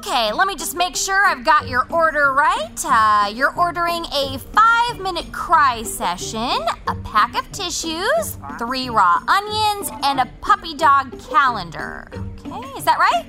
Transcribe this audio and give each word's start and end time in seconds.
Okay, 0.00 0.32
let 0.32 0.48
me 0.48 0.56
just 0.56 0.74
make 0.74 0.96
sure 0.96 1.26
I've 1.26 1.44
got 1.44 1.68
your 1.68 1.86
order 1.92 2.32
right. 2.32 2.84
Uh, 2.86 3.30
you're 3.34 3.54
ordering 3.54 4.06
a 4.06 4.38
five 4.38 4.98
minute 4.98 5.30
cry 5.30 5.82
session, 5.82 6.56
a 6.86 6.94
pack 7.04 7.38
of 7.38 7.52
tissues, 7.52 8.38
three 8.58 8.88
raw 8.88 9.22
onions, 9.28 9.90
and 10.02 10.18
a 10.20 10.26
puppy 10.40 10.74
dog 10.74 11.20
calendar. 11.28 12.08
Okay, 12.14 12.66
is 12.78 12.84
that 12.84 12.98
right? 12.98 13.26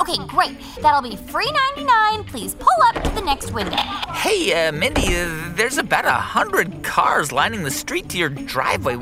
Okay, 0.00 0.16
great. 0.26 0.56
That'll 0.80 1.08
be 1.08 1.14
free 1.14 1.48
99. 1.76 2.24
Please 2.24 2.56
pull 2.56 2.82
up 2.84 3.00
to 3.04 3.10
the 3.10 3.20
next 3.20 3.52
window. 3.52 3.76
Hey, 3.76 4.66
uh, 4.66 4.72
Mindy, 4.72 5.06
uh, 5.14 5.52
there's 5.54 5.78
about 5.78 6.04
a 6.04 6.10
hundred 6.10 6.82
cars 6.82 7.30
lining 7.30 7.62
the 7.62 7.70
street 7.70 8.08
to 8.08 8.18
your 8.18 8.28
driveway. 8.28 8.96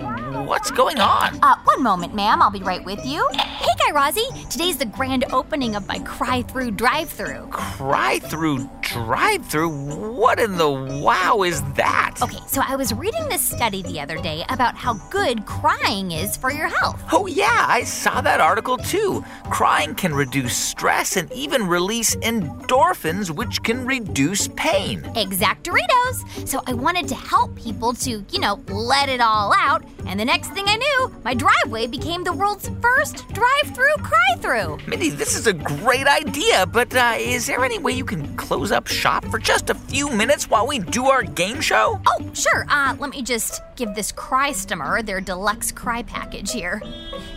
What's 0.51 0.73
going 0.73 0.98
on? 0.98 1.39
Uh, 1.45 1.55
one 1.62 1.80
moment, 1.80 2.12
ma'am. 2.12 2.43
I'll 2.43 2.51
be 2.51 2.64
right 2.64 2.85
with 2.85 3.07
you. 3.07 3.25
Hey, 3.35 3.69
Guy 3.79 3.93
Razzie. 3.93 4.51
Today's 4.51 4.79
the 4.79 4.84
grand 4.84 5.25
opening 5.33 5.77
of 5.77 5.87
my 5.87 6.01
Cry 6.01 6.43
Through 6.43 6.73
drive-through. 6.73 7.47
Cry 7.52 8.19
through 8.19 8.69
drive 8.91 9.47
through? 9.47 9.69
What 9.69 10.41
in 10.41 10.57
the 10.57 10.69
wow 10.69 11.45
is 11.45 11.62
that? 11.74 12.16
Okay, 12.21 12.41
so 12.48 12.60
I 12.66 12.74
was 12.74 12.93
reading 12.93 13.29
this 13.29 13.41
study 13.41 13.83
the 13.83 14.01
other 14.01 14.16
day 14.19 14.45
about 14.48 14.74
how 14.74 14.95
good 15.10 15.47
crying 15.47 16.10
is 16.10 16.37
for 16.37 16.51
your 16.51 16.66
health. 16.66 17.01
Oh, 17.12 17.27
yeah, 17.27 17.66
I 17.69 17.85
saw 17.85 18.21
that 18.21 18.41
article 18.41 18.77
too. 18.77 19.24
Crying 19.45 19.95
can 19.95 20.12
reduce 20.12 20.57
stress 20.57 21.16
and 21.16 21.30
even 21.32 21.69
release 21.69 22.16
endorphins, 22.16 23.30
which 23.30 23.62
can 23.62 23.87
reduce 23.87 24.48
pain. 24.48 25.05
Exact 25.15 25.65
Doritos. 25.66 26.48
So 26.48 26.60
I 26.66 26.73
wanted 26.73 27.07
to 27.09 27.15
help 27.15 27.55
people 27.55 27.93
to, 27.95 28.24
you 28.32 28.41
know, 28.41 28.60
let 28.69 29.09
it 29.09 29.21
all 29.21 29.55
out. 29.57 29.85
And 30.07 30.19
the 30.19 30.24
next 30.24 30.40
thing 30.49 30.65
I 30.67 30.77
knew, 30.77 31.15
my 31.25 31.35
driveway 31.35 31.87
became 31.87 32.25
the 32.25 32.33
world's 32.33 32.71
first 32.80 33.29
drive-through 33.29 33.97
cry-through. 34.03 34.79
Mindy, 34.87 35.11
this 35.11 35.37
is 35.37 35.47
a 35.47 35.53
great 35.53 36.07
idea, 36.07 36.66
but 36.66 36.95
uh, 36.95 37.15
is 37.19 37.47
there 37.47 37.65
any 37.65 37.79
way 37.79 37.93
you 37.93 38.05
can 38.05 38.37
close 38.37 38.73
up 38.73 38.87
shop 38.87 39.24
for 39.27 39.38
just 39.38 39.71
a 39.71 39.74
few 39.74 40.10
minutes 40.10 40.49
while 40.49 40.66
we 40.66 40.79
do 40.79 41.07
our 41.07 41.23
game 41.23 41.60
show? 41.60 42.01
Oh, 42.07 42.30
sure. 42.35 42.66
Uh, 42.69 42.97
let 42.99 43.10
me 43.10 43.23
just 43.23 43.60
give 43.77 43.95
this 43.95 44.13
Crystomer 44.13 45.05
their 45.05 45.21
deluxe 45.21 45.73
cry 45.73 46.02
package 46.02 46.52
here. 46.52 46.80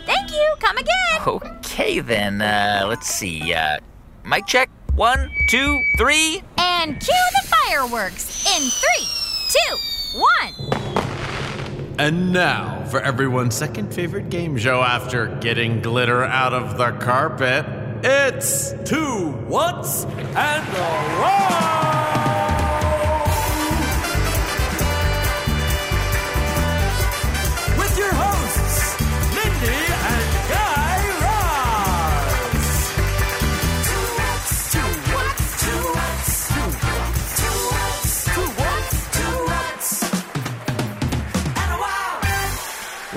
Thank 0.06 0.30
you. 0.30 0.54
Come 0.60 0.78
again. 0.78 1.20
Okay, 1.26 2.00
then, 2.00 2.40
uh, 2.40 2.84
let's 2.88 3.06
see. 3.06 3.52
Uh, 3.52 3.78
mic 4.24 4.46
check. 4.46 4.70
One, 4.94 5.28
two, 5.48 5.82
three. 5.98 6.42
And 6.56 7.00
cue 7.00 7.14
the 7.42 7.48
fireworks 7.48 8.46
in 8.46 8.62
three, 8.62 9.06
two, 9.50 10.20
one. 10.20 10.83
And 11.96 12.32
now, 12.32 12.84
for 12.86 13.00
everyone's 13.00 13.54
second 13.54 13.94
favorite 13.94 14.28
game 14.28 14.56
show 14.56 14.82
after 14.82 15.28
getting 15.36 15.80
glitter 15.80 16.24
out 16.24 16.52
of 16.52 16.76
the 16.76 16.90
carpet, 16.90 17.64
it's 18.02 18.74
Two 18.84 19.30
What's 19.46 20.04
and 20.04 20.68
a 20.68 20.80
Wow! 21.20 22.03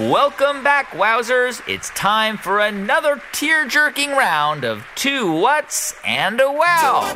Welcome 0.07 0.63
back, 0.63 0.91
Wowzers. 0.91 1.61
It's 1.67 1.89
time 1.89 2.37
for 2.37 2.61
another 2.61 3.21
tear 3.33 3.67
jerking 3.67 4.11
round 4.11 4.63
of 4.63 4.85
two 4.95 5.29
what's 5.29 5.95
and 6.05 6.39
a 6.39 6.49
wow. 6.49 7.13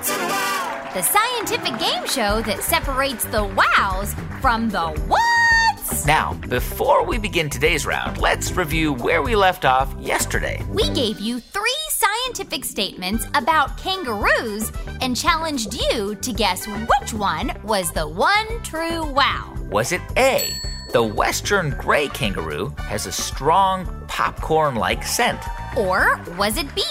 The 0.93 1.01
scientific 1.01 1.79
game 1.79 2.05
show 2.05 2.41
that 2.41 2.61
separates 2.61 3.23
the 3.23 3.45
wows 3.45 4.13
from 4.41 4.69
the 4.69 4.89
whats. 5.07 6.05
Now, 6.05 6.33
before 6.49 7.05
we 7.05 7.17
begin 7.17 7.49
today's 7.49 7.85
round, 7.85 8.17
let's 8.17 8.51
review 8.51 8.91
where 8.91 9.21
we 9.21 9.37
left 9.37 9.63
off 9.63 9.95
yesterday. 9.97 10.61
We 10.69 10.89
gave 10.89 11.17
you 11.17 11.39
three 11.39 11.71
scientific 11.91 12.65
statements 12.65 13.25
about 13.35 13.77
kangaroos 13.77 14.69
and 14.99 15.15
challenged 15.15 15.73
you 15.73 16.15
to 16.15 16.33
guess 16.33 16.67
which 16.67 17.13
one 17.13 17.53
was 17.63 17.89
the 17.93 18.05
one 18.05 18.61
true 18.63 19.05
wow. 19.05 19.55
Was 19.69 19.93
it 19.93 20.01
A? 20.17 20.51
The 20.93 21.01
western 21.01 21.69
gray 21.77 22.09
kangaroo 22.09 22.75
has 22.79 23.05
a 23.05 23.13
strong 23.13 23.85
popcorn 24.09 24.75
like 24.75 25.05
scent. 25.05 25.39
Or 25.77 26.19
was 26.37 26.57
it 26.57 26.67
B? 26.75 26.83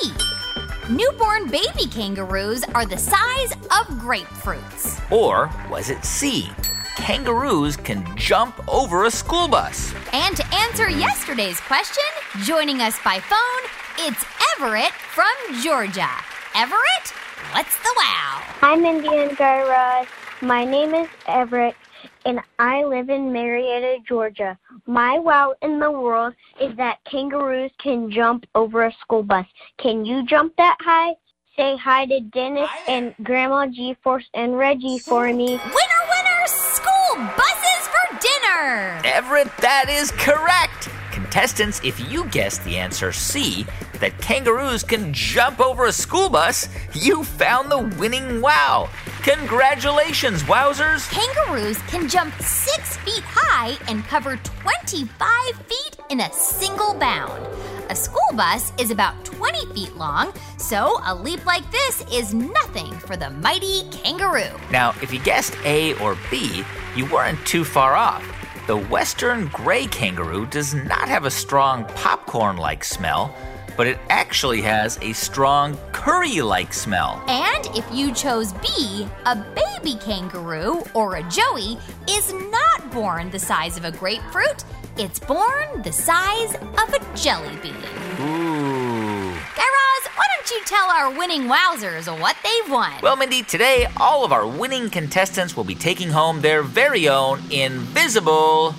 Newborn 0.88 1.50
baby 1.50 1.86
kangaroos 1.90 2.64
are 2.74 2.86
the 2.86 2.96
size 2.96 3.52
of 3.52 3.98
grapefruits. 4.00 4.98
Or 5.12 5.50
was 5.70 5.90
it 5.90 6.02
C? 6.02 6.48
Kangaroos 6.96 7.76
can 7.76 8.06
jump 8.16 8.54
over 8.68 9.04
a 9.04 9.10
school 9.10 9.48
bus. 9.48 9.92
And 10.14 10.34
to 10.34 10.54
answer 10.54 10.88
yesterday's 10.88 11.60
question, 11.60 12.04
joining 12.42 12.80
us 12.80 12.98
by 13.04 13.20
phone, 13.20 14.06
it's 14.08 14.24
Everett 14.56 14.92
from 15.12 15.60
Georgia. 15.62 16.08
Everett, 16.54 17.12
what's 17.52 17.76
the 17.76 17.94
wow? 17.98 18.42
I'm 18.62 18.82
and 18.82 19.36
Guy 19.36 19.68
Raz. 19.68 20.06
My 20.40 20.64
name 20.64 20.94
is 20.94 21.06
Everett, 21.26 21.76
and 22.24 22.40
I 22.58 22.84
live 22.84 23.08
in 23.08 23.32
Marietta, 23.32 23.98
Georgia. 24.06 24.58
My 24.86 25.18
wow 25.18 25.54
in 25.62 25.78
the 25.78 25.90
world 25.90 26.34
is 26.60 26.76
that 26.76 26.98
kangaroos 27.04 27.70
can 27.78 28.10
jump 28.10 28.46
over 28.54 28.84
a 28.84 28.92
school 29.00 29.22
bus. 29.22 29.46
Can 29.78 30.04
you 30.04 30.24
jump 30.26 30.54
that 30.56 30.76
high? 30.80 31.14
Say 31.56 31.76
hi 31.76 32.06
to 32.06 32.20
Dennis 32.20 32.70
and 32.88 33.14
Grandma 33.22 33.66
G 33.66 33.96
Force 34.02 34.28
and 34.34 34.56
Reggie 34.56 34.98
for 34.98 35.32
me. 35.32 35.46
Winner, 35.46 35.60
winner, 35.60 36.46
school 36.46 37.16
buses 37.36 37.88
for 37.88 38.18
dinner! 38.18 39.00
Everett, 39.04 39.54
that 39.58 39.86
is 39.88 40.10
correct. 40.12 40.88
Contestants, 41.10 41.80
if 41.84 42.10
you 42.10 42.26
guessed 42.26 42.64
the 42.64 42.76
answer 42.76 43.12
C, 43.12 43.66
that 44.00 44.16
kangaroos 44.20 44.82
can 44.82 45.12
jump 45.12 45.60
over 45.60 45.86
a 45.86 45.92
school 45.92 46.28
bus, 46.28 46.68
you 46.94 47.24
found 47.24 47.70
the 47.70 47.96
winning 47.98 48.40
wow. 48.40 48.88
Congratulations, 49.22 50.42
Wowzers! 50.44 51.06
Kangaroos 51.10 51.76
can 51.88 52.08
jump 52.08 52.32
six 52.40 52.96
feet 52.98 53.22
high 53.22 53.76
and 53.86 54.02
cover 54.04 54.36
25 54.36 55.56
feet 55.66 55.96
in 56.08 56.20
a 56.20 56.32
single 56.32 56.94
bound. 56.94 57.46
A 57.90 57.94
school 57.94 58.22
bus 58.34 58.72
is 58.78 58.90
about 58.90 59.22
20 59.26 59.74
feet 59.74 59.94
long, 59.94 60.32
so 60.56 60.98
a 61.04 61.14
leap 61.14 61.44
like 61.44 61.70
this 61.70 62.02
is 62.10 62.32
nothing 62.32 62.94
for 62.94 63.14
the 63.14 63.28
mighty 63.28 63.82
kangaroo. 63.90 64.58
Now, 64.70 64.94
if 65.02 65.12
you 65.12 65.20
guessed 65.20 65.54
A 65.66 65.92
or 65.98 66.16
B, 66.30 66.64
you 66.96 67.04
weren't 67.04 67.44
too 67.46 67.62
far 67.62 67.96
off. 67.96 68.24
The 68.66 68.78
western 68.78 69.48
gray 69.48 69.86
kangaroo 69.86 70.46
does 70.46 70.72
not 70.72 71.10
have 71.10 71.26
a 71.26 71.30
strong 71.30 71.84
popcorn 71.94 72.56
like 72.56 72.84
smell, 72.84 73.34
but 73.80 73.86
it 73.86 73.98
actually 74.10 74.60
has 74.60 74.98
a 75.00 75.10
strong 75.14 75.74
curry 75.92 76.42
like 76.42 76.70
smell. 76.70 77.24
And 77.28 77.64
if 77.74 77.90
you 77.90 78.12
chose 78.12 78.52
B, 78.52 79.08
a 79.24 79.34
baby 79.34 79.98
kangaroo 79.98 80.82
or 80.92 81.16
a 81.16 81.22
joey 81.30 81.78
is 82.06 82.30
not 82.34 82.90
born 82.92 83.30
the 83.30 83.38
size 83.38 83.78
of 83.78 83.86
a 83.86 83.90
grapefruit. 83.90 84.64
It's 84.98 85.18
born 85.18 85.80
the 85.82 85.92
size 85.92 86.56
of 86.56 86.92
a 86.92 87.16
jelly 87.16 87.56
bean. 87.62 87.74
Ooh. 88.20 89.32
Guy 89.56 89.64
Raz, 89.64 90.10
why 90.14 90.26
don't 90.36 90.50
you 90.50 90.60
tell 90.66 90.90
our 90.90 91.10
winning 91.16 91.44
wowzers 91.44 92.06
what 92.20 92.36
they've 92.44 92.70
won? 92.70 92.92
Well, 93.02 93.16
Mindy, 93.16 93.42
today 93.42 93.86
all 93.96 94.26
of 94.26 94.32
our 94.32 94.46
winning 94.46 94.90
contestants 94.90 95.56
will 95.56 95.64
be 95.64 95.74
taking 95.74 96.10
home 96.10 96.42
their 96.42 96.62
very 96.62 97.08
own 97.08 97.40
invisible 97.50 98.74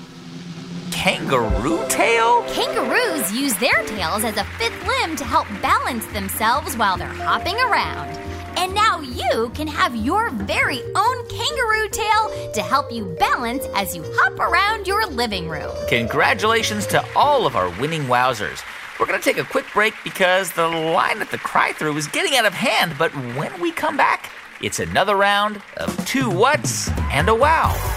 kangaroo 1.02 1.84
tail? 1.90 2.44
Kangaroos 2.44 3.34
use 3.34 3.56
their 3.56 3.84
tails 3.88 4.24
as 4.24 4.38
a 4.38 4.44
fifth 4.60 4.86
limb 4.86 5.16
to 5.16 5.24
help 5.24 5.48
balance 5.60 6.06
themselves 6.14 6.78
while 6.78 6.96
they're 6.96 7.08
hopping 7.08 7.56
around. 7.56 8.08
And 8.56 8.76
now 8.76 9.00
you 9.02 9.50
can 9.56 9.66
have 9.66 9.96
your 9.96 10.30
very 10.30 10.84
own 10.94 11.28
kangaroo 11.28 11.90
tail 11.90 12.52
to 12.54 12.62
help 12.62 12.92
you 12.92 13.06
balance 13.20 13.66
as 13.74 13.96
you 13.96 14.04
hop 14.06 14.40
around 14.40 14.86
your 14.86 15.08
living 15.08 15.50
room. 15.50 15.76
Congratulations 15.90 16.86
to 16.88 17.04
all 17.16 17.48
of 17.48 17.56
our 17.56 17.72
winning 17.82 18.04
wowzers. 18.04 18.62
We're 19.00 19.08
going 19.08 19.20
to 19.20 19.26
take 19.26 19.40
a 19.40 19.50
quick 19.50 19.66
break 19.74 19.96
because 20.04 20.52
the 20.52 20.68
line 20.68 21.20
at 21.20 21.32
the 21.32 21.40
cry 21.40 21.74
through 21.74 21.98
is 21.98 22.06
getting 22.10 22.38
out 22.38 22.46
of 22.46 22.54
hand, 22.54 22.94
but 23.00 23.12
when 23.36 23.60
we 23.60 23.72
come 23.72 23.98
back, 23.98 24.30
it's 24.62 24.80
another 24.80 25.16
round 25.16 25.64
of 25.78 26.06
two 26.06 26.30
what's 26.30 26.92
and 27.10 27.28
a 27.28 27.34
wow. 27.34 27.91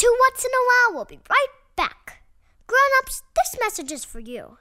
Two 0.00 0.16
What's 0.18 0.46
in 0.46 0.50
a 0.50 0.64
Wow. 0.64 0.96
We'll 0.96 1.04
be 1.04 1.20
right 1.28 1.52
back. 1.76 2.22
Grown 2.66 2.80
ups, 3.02 3.22
this 3.36 3.60
message 3.60 3.92
is 3.92 4.02
for 4.02 4.18
you. 4.18 4.56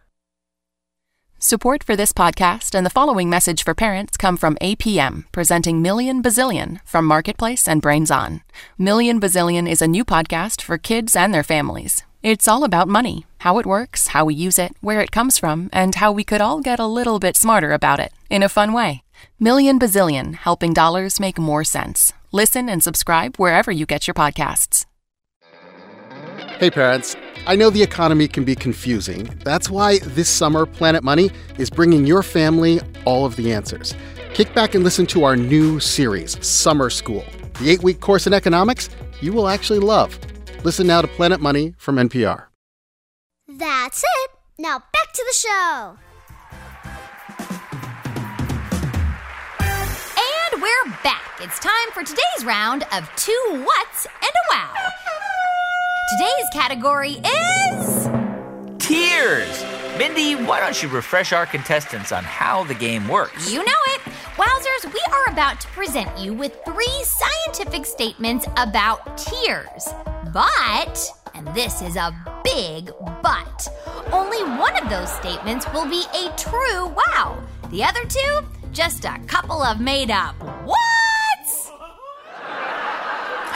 Support 1.37 1.81
for 1.81 1.95
this 1.95 2.11
podcast 2.11 2.75
and 2.75 2.85
the 2.85 2.89
following 2.89 3.29
message 3.29 3.63
for 3.63 3.73
parents 3.73 4.17
come 4.17 4.35
from 4.35 4.57
APM, 4.57 5.31
presenting 5.31 5.81
Million 5.81 6.21
Bazillion 6.21 6.81
from 6.83 7.05
Marketplace 7.05 7.69
and 7.69 7.81
Brains 7.81 8.11
On. 8.11 8.41
Million 8.77 9.21
Bazillion 9.21 9.65
is 9.65 9.81
a 9.81 9.87
new 9.87 10.03
podcast 10.03 10.61
for 10.61 10.77
kids 10.77 11.15
and 11.15 11.33
their 11.33 11.41
families. 11.41 12.03
It's 12.21 12.49
all 12.49 12.65
about 12.65 12.89
money 12.89 13.25
how 13.37 13.59
it 13.59 13.65
works, 13.65 14.07
how 14.07 14.25
we 14.25 14.33
use 14.33 14.59
it, 14.59 14.73
where 14.81 14.99
it 14.99 15.13
comes 15.13 15.37
from, 15.37 15.69
and 15.71 15.95
how 15.95 16.11
we 16.11 16.25
could 16.25 16.41
all 16.41 16.59
get 16.59 16.81
a 16.81 16.85
little 16.85 17.17
bit 17.17 17.37
smarter 17.37 17.71
about 17.71 18.01
it 18.01 18.11
in 18.29 18.43
a 18.43 18.49
fun 18.49 18.73
way. 18.73 19.03
Million 19.39 19.79
Bazillion, 19.79 20.35
helping 20.35 20.73
dollars 20.73 21.17
make 21.17 21.39
more 21.39 21.63
sense. 21.63 22.11
Listen 22.33 22.67
and 22.67 22.83
subscribe 22.83 23.37
wherever 23.37 23.71
you 23.71 23.85
get 23.85 24.05
your 24.05 24.13
podcasts. 24.13 24.85
Hey, 26.59 26.69
parents. 26.69 27.15
I 27.47 27.55
know 27.55 27.69
the 27.69 27.81
economy 27.81 28.27
can 28.27 28.43
be 28.43 28.53
confusing. 28.53 29.23
That's 29.45 29.69
why 29.69 29.99
this 29.99 30.27
summer, 30.27 30.65
Planet 30.65 31.05
Money 31.05 31.31
is 31.57 31.69
bringing 31.69 32.05
your 32.05 32.21
family 32.21 32.81
all 33.05 33.25
of 33.25 33.37
the 33.37 33.53
answers. 33.53 33.95
Kick 34.33 34.53
back 34.53 34.75
and 34.75 34.83
listen 34.83 35.05
to 35.05 35.23
our 35.23 35.37
new 35.37 35.79
series, 35.79 36.45
Summer 36.45 36.89
School. 36.89 37.23
The 37.61 37.69
eight 37.69 37.81
week 37.81 38.01
course 38.01 38.27
in 38.27 38.33
economics 38.33 38.89
you 39.21 39.31
will 39.31 39.47
actually 39.47 39.79
love. 39.79 40.19
Listen 40.65 40.87
now 40.87 41.01
to 41.01 41.07
Planet 41.07 41.39
Money 41.39 41.75
from 41.77 41.95
NPR. 41.95 42.47
That's 43.47 44.03
it. 44.03 44.31
Now 44.57 44.79
back 44.79 45.13
to 45.13 45.25
the 45.25 45.33
show. 45.33 45.95
And 49.61 50.61
we're 50.61 50.91
back. 51.03 51.23
It's 51.39 51.59
time 51.59 51.89
for 51.93 52.03
today's 52.03 52.43
round 52.43 52.83
of 52.91 53.09
two 53.15 53.65
whats 53.65 54.07
and 54.07 54.23
a 54.23 54.53
wow. 54.53 54.73
Today's 56.17 56.49
category 56.51 57.21
is. 57.21 58.09
Tears! 58.79 59.63
Mindy, 59.95 60.33
why 60.33 60.59
don't 60.59 60.81
you 60.81 60.89
refresh 60.89 61.33
our 61.33 61.45
contestants 61.45 62.11
on 62.11 62.23
how 62.23 62.63
the 62.63 62.73
game 62.73 63.07
works? 63.07 63.51
You 63.51 63.63
know 63.63 63.81
it. 63.89 64.01
Wowzers, 64.35 64.91
we 64.91 64.99
are 65.11 65.31
about 65.31 65.61
to 65.61 65.67
present 65.67 66.17
you 66.17 66.33
with 66.33 66.57
three 66.65 67.03
scientific 67.03 67.85
statements 67.85 68.47
about 68.57 69.19
tears. 69.19 69.87
But, 70.33 70.99
and 71.35 71.47
this 71.53 71.83
is 71.83 71.95
a 71.95 72.11
big 72.43 72.89
but, 73.21 73.67
only 74.11 74.41
one 74.57 74.81
of 74.81 74.89
those 74.89 75.11
statements 75.11 75.71
will 75.73 75.87
be 75.87 76.05
a 76.15 76.35
true 76.35 76.87
wow. 76.87 77.39
The 77.69 77.83
other 77.83 78.03
two, 78.05 78.39
just 78.71 79.05
a 79.05 79.19
couple 79.27 79.61
of 79.61 79.79
made 79.79 80.09
up 80.09 80.35
whats. 80.65 81.71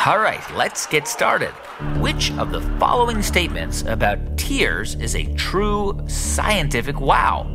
All 0.05 0.19
right, 0.19 0.43
let's 0.53 0.85
get 0.85 1.07
started. 1.07 1.53
Which 1.97 2.31
of 2.33 2.51
the 2.51 2.61
following 2.77 3.23
statements 3.23 3.81
about 3.81 4.37
tears 4.37 4.93
is 4.95 5.15
a 5.15 5.33
true 5.33 5.99
scientific 6.07 6.99
wow? 6.99 7.47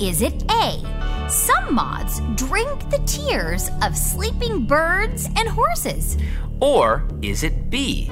Is 0.00 0.22
it 0.22 0.42
A? 0.50 1.28
Some 1.28 1.74
moths 1.74 2.20
drink 2.34 2.88
the 2.88 3.02
tears 3.04 3.68
of 3.82 3.94
sleeping 3.94 4.64
birds 4.64 5.28
and 5.36 5.46
horses. 5.46 6.16
Or 6.60 7.06
is 7.20 7.42
it 7.42 7.68
B? 7.68 8.08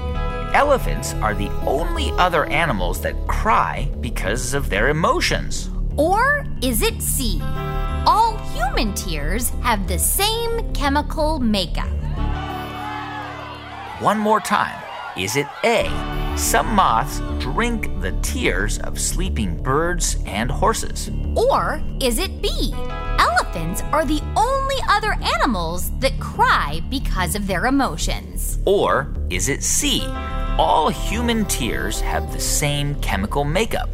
Elephants 0.53 1.15
are 1.15 1.33
the 1.33 1.49
only 1.65 2.11
other 2.19 2.45
animals 2.45 3.01
that 3.01 3.15
cry 3.27 3.89
because 3.99 4.53
of 4.53 4.69
their 4.69 4.89
emotions. 4.89 5.71
Or 5.95 6.45
is 6.61 6.83
it 6.83 7.01
C? 7.01 7.41
All 8.05 8.37
human 8.53 8.93
tears 8.93 9.49
have 9.63 9.87
the 9.87 9.97
same 9.97 10.71
chemical 10.73 11.39
makeup. 11.39 11.89
One 13.99 14.19
more 14.19 14.39
time. 14.39 14.83
Is 15.17 15.35
it 15.35 15.47
A? 15.63 15.89
Some 16.37 16.75
moths 16.75 17.21
drink 17.39 17.89
the 18.01 18.11
tears 18.21 18.77
of 18.77 18.99
sleeping 18.99 19.57
birds 19.63 20.17
and 20.27 20.51
horses. 20.51 21.09
Or 21.35 21.81
is 21.99 22.19
it 22.19 22.39
B? 22.39 22.71
Elephants 23.17 23.81
are 23.91 24.05
the 24.05 24.21
only 24.35 24.75
other 24.87 25.13
animals 25.35 25.89
that 26.01 26.19
cry 26.19 26.81
because 26.91 27.33
of 27.33 27.47
their 27.47 27.65
emotions. 27.65 28.59
Or 28.65 29.11
is 29.31 29.49
it 29.49 29.63
C? 29.63 30.05
All 30.59 30.89
human 30.89 31.45
tears 31.45 31.99
have 32.01 32.31
the 32.31 32.39
same 32.39 32.93
chemical 33.01 33.43
makeup. 33.43 33.89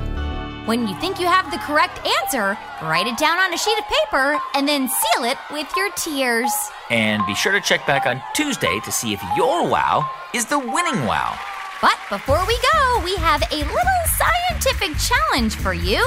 When 0.66 0.88
you 0.88 0.96
think 0.96 1.20
you 1.20 1.28
have 1.28 1.52
the 1.52 1.58
correct 1.58 2.00
answer, 2.22 2.58
write 2.82 3.06
it 3.06 3.18
down 3.18 3.38
on 3.38 3.54
a 3.54 3.58
sheet 3.58 3.78
of 3.78 3.84
paper 3.84 4.40
and 4.56 4.66
then 4.66 4.88
seal 4.88 5.26
it 5.26 5.38
with 5.52 5.68
your 5.76 5.92
tears. 5.92 6.54
And 6.90 7.22
be 7.26 7.36
sure 7.36 7.52
to 7.52 7.60
check 7.60 7.86
back 7.86 8.06
on 8.06 8.24
Tuesday 8.34 8.80
to 8.86 8.90
see 8.90 9.12
if 9.12 9.22
your 9.36 9.68
wow 9.68 10.10
is 10.34 10.46
the 10.46 10.58
winning 10.58 11.06
wow. 11.06 11.38
But 11.82 11.98
before 12.10 12.46
we 12.48 12.58
go, 12.74 13.02
we 13.04 13.14
have 13.18 13.44
a 13.52 13.58
little 13.58 14.04
scientific 14.16 14.98
challenge 14.98 15.54
for 15.56 15.74
you. 15.74 16.02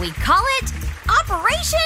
We 0.00 0.10
call 0.10 0.42
it 0.58 0.72
Operation 1.20 1.78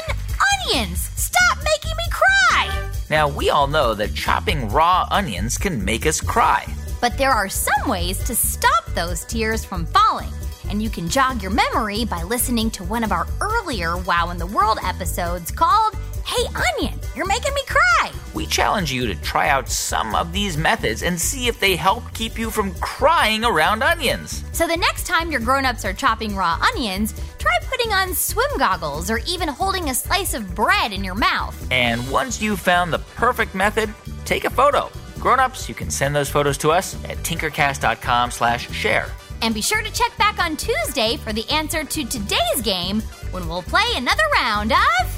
Onions. 0.71 1.01
Stop 1.17 1.59
making 1.59 1.95
me 1.95 2.05
cry! 2.11 2.91
Now, 3.11 3.29
we 3.29 3.51
all 3.51 3.67
know 3.67 3.93
that 3.93 4.15
chopping 4.15 4.71
raw 4.71 5.07
onions 5.11 5.59
can 5.59 5.85
make 5.85 6.07
us 6.07 6.23
cry. 6.23 6.65
But 7.03 7.19
there 7.19 7.33
are 7.33 7.51
some 7.51 7.87
ways 7.87 8.17
to 8.25 8.35
stop 8.35 8.87
those 8.95 9.27
tears 9.27 9.63
from 9.63 9.85
falling. 9.85 10.33
And 10.75 10.83
you 10.83 10.91
can 10.91 11.09
jog 11.09 11.41
your 11.41 11.53
memory 11.53 12.05
by 12.05 12.25
listening 12.25 12.69
to 12.73 12.83
one 12.83 13.05
of 13.05 13.13
our 13.13 13.29
earlier 13.41 13.97
Wow 13.97 14.31
in 14.31 14.39
the 14.39 14.47
World 14.47 14.81
episodes 14.83 15.53
called 15.53 15.95
Hey 16.27 16.45
Onion, 16.53 16.99
You're 17.15 17.29
Making 17.29 17.55
Me 17.55 17.63
Cry. 17.69 18.11
We 18.35 18.45
challenge 18.47 18.91
you 18.93 19.07
to 19.07 19.15
try 19.15 19.51
out 19.51 19.69
some 19.69 20.17
of 20.17 20.33
these 20.33 20.57
methods 20.57 21.05
and 21.05 21.21
see 21.21 21.47
if 21.47 21.61
they 21.61 21.77
help 21.77 22.03
keep 22.13 22.41
you 22.41 22.51
from 22.51 22.75
crying 22.81 23.45
around 23.45 23.85
onions. 23.85 24.43
So 24.51 24.67
the 24.67 24.77
next 24.77 25.07
time 25.07 25.31
your 25.31 25.39
grown 25.39 25.65
ups 25.65 25.85
are 25.85 25.93
chopping 25.93 26.35
raw 26.35 26.59
onions, 26.75 27.15
try 27.39 27.57
putting 27.71 27.93
on 27.93 28.13
swim 28.13 28.59
goggles 28.59 29.13
or 29.13 29.21
even 29.29 29.49
holding 29.49 29.91
a 29.91 29.95
slice 29.95 30.35
of 30.35 30.57
bread 30.57 30.93
in 30.93 31.05
your 31.05 31.15
mouth. 31.15 31.69
And 31.71 32.11
once 32.11 32.43
you've 32.43 32.59
found 32.59 32.93
the 32.93 32.99
perfect 33.15 33.55
method, 33.55 33.95
take 34.25 34.45
a 34.45 34.51
photo. 34.51 34.91
Grown-ups, 35.21 35.69
you 35.69 35.75
can 35.77 35.89
send 35.89 36.17
those 36.17 36.29
photos 36.29 36.59
to 36.59 36.73
us 36.73 36.97
at 37.05 37.19
tinkercast.com 37.19 38.33
slash 38.33 38.69
share. 38.73 39.13
And 39.45 39.55
be 39.55 39.61
sure 39.61 39.83
to 39.83 39.93
check 39.93 40.17
back 40.17 40.39
on 40.39 40.57
Tuesday 40.57 41.19
for 41.19 41.35
the 41.35 41.47
answer 41.51 41.85
to 41.85 42.05
today's 42.07 42.63
game 42.63 43.03
when 43.31 43.47
we'll 43.47 43.61
play 43.61 43.85
another 43.95 44.23
round 44.41 44.73
of. 44.73 45.14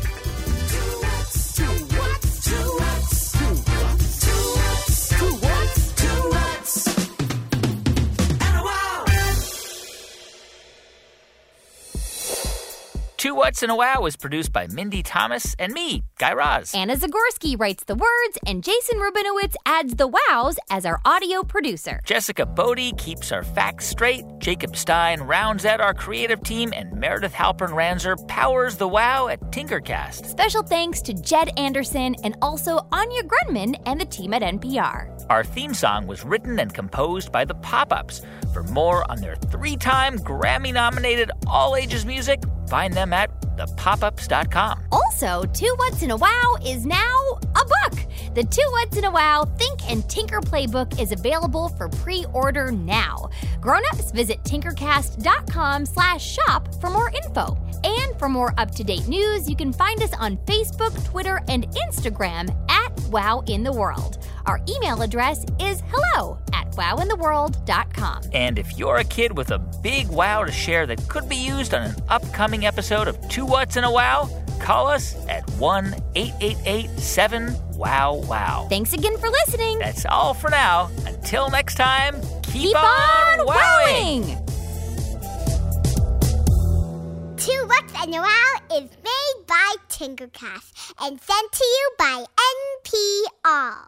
Two 13.27 13.35
What's 13.35 13.65
in 13.65 13.71
a 13.71 13.75
Wow 13.75 14.03
was 14.03 14.15
produced 14.15 14.53
by 14.53 14.69
Mindy 14.69 15.03
Thomas 15.03 15.57
and 15.59 15.73
me, 15.73 16.05
Guy 16.17 16.33
Raz. 16.33 16.73
Anna 16.73 16.95
Zagorski 16.95 17.59
writes 17.59 17.83
the 17.83 17.97
words, 17.97 18.39
and 18.47 18.63
Jason 18.63 19.01
Rubinowitz 19.01 19.57
adds 19.67 19.97
the 19.97 20.07
wows 20.07 20.55
as 20.71 20.87
our 20.87 21.01
audio 21.05 21.43
producer. 21.43 22.01
Jessica 22.05 22.47
Bodie 22.47 22.93
keeps 22.93 23.33
our 23.33 23.43
facts 23.43 23.89
straight, 23.89 24.25
Jacob 24.39 24.77
Stein 24.77 25.21
rounds 25.23 25.65
out 25.65 25.81
our 25.81 25.93
creative 25.93 26.41
team, 26.45 26.73
and 26.73 26.93
Meredith 26.93 27.33
Halpern 27.33 27.71
Ranzer 27.71 28.17
powers 28.29 28.77
the 28.77 28.87
wow 28.87 29.27
at 29.27 29.41
Tinkercast. 29.51 30.27
Special 30.27 30.63
thanks 30.63 31.03
to 31.03 31.13
Jed 31.13 31.51
Anderson 31.59 32.15
and 32.23 32.37
also 32.43 32.87
Anya 32.93 33.25
Grundmann 33.25 33.75
and 33.87 34.01
the 34.01 34.05
team 34.05 34.35
at 34.35 34.43
NPR. 34.43 35.27
Our 35.31 35.43
theme 35.43 35.75
song 35.75 36.07
was 36.07 36.25
written 36.25 36.61
and 36.61 36.73
composed 36.73 37.33
by 37.33 37.45
the 37.45 37.57
Pop 37.57 37.93
Ups. 37.93 38.23
For 38.53 38.63
more 38.63 39.11
on 39.11 39.21
their 39.21 39.35
three 39.35 39.77
time 39.77 40.17
Grammy 40.21 40.73
nominated 40.73 41.33
all 41.49 41.75
ages 41.75 42.07
music, 42.07 42.41
find 42.69 42.93
them 42.93 43.13
at 43.13 43.31
thepopups.com. 43.57 44.85
Also, 44.93 45.45
Two 45.53 45.75
What's 45.79 46.03
in 46.03 46.11
a 46.11 46.17
Wow 46.17 46.57
is 46.65 46.85
now 46.85 47.39
a 47.43 47.65
book. 47.65 47.99
The 48.35 48.45
Two 48.45 48.69
What's 48.71 48.97
in 48.97 49.05
a 49.05 49.11
Wow 49.11 49.45
Think 49.59 49.91
and 49.91 50.09
Tinker 50.09 50.41
Playbook 50.41 51.01
is 51.01 51.13
available 51.13 51.71
for 51.71 51.89
pre-order 51.89 52.71
now. 52.71 53.31
Grown-ups 53.61 54.11
visit 54.11 54.43
tinkercast.com 54.45 55.87
slash 55.87 56.27
shop 56.27 56.75
for 56.81 56.91
more 56.91 57.11
info. 57.25 57.57
And 57.85 58.19
for 58.19 58.29
more 58.29 58.53
up-to-date 58.59 59.07
news, 59.07 59.49
you 59.49 59.57
can 59.57 59.73
find 59.73 60.03
us 60.03 60.13
on 60.15 60.37
Facebook, 60.39 61.05
Twitter, 61.05 61.41
and 61.49 61.67
Instagram 61.89 62.55
at 62.71 62.99
Wow 63.11 63.45
in 63.47 63.63
the 63.63 63.73
World. 63.73 64.26
Our 64.47 64.61
email 64.69 65.03
address 65.03 65.45
is 65.61 65.83
hello 65.89 66.39
at 66.53 66.71
wowintheworld.com. 66.73 68.23
And 68.33 68.59
if 68.59 68.79
you're 68.79 68.99
a 68.99 69.05
kid 69.05 69.37
with 69.37 69.51
a 69.51 69.59
big 69.59 70.09
wow 70.09 70.45
to 70.45 70.53
share 70.53 70.87
that 70.87 71.09
could 71.09 71.29
be 71.29 71.37
used 71.37 71.75
on 71.75 71.83
an 71.83 71.97
upcoming 72.09 72.65
episode 72.65 73.09
of 73.09 73.29
Two 73.29 73.45
What's 73.45 73.77
in 73.77 73.83
a 73.85 73.91
Wow, 73.91 74.29
call 74.61 74.87
us 74.87 75.17
at 75.29 75.49
1 75.53 75.95
888 76.15 76.91
7 76.91 77.57
Wow 77.75 78.23
Wow. 78.29 78.67
Thanks 78.71 78.93
again 78.93 79.19
for 79.19 79.29
listening. 79.29 79.79
That's 79.81 80.07
all 80.07 80.33
for 80.33 80.49
now. 80.51 80.91
Until 81.07 81.51
next 81.51 81.75
time, 81.75 82.21
keep, 82.43 82.63
Keep 82.69 82.77
on 82.77 83.47
wowing. 83.47 84.23
wowing. 84.29 84.47
Two 87.37 87.65
What's 87.67 87.95
and 88.03 88.15
a 88.15 88.21
Wow 88.21 88.55
is 88.75 88.91
made 89.03 89.47
by 89.49 89.75
Tinkercast 89.89 90.95
and 91.01 91.21
sent 91.21 91.53
to 91.53 91.65
you 91.65 91.91
by 91.99 92.25
NPR. 93.45 93.87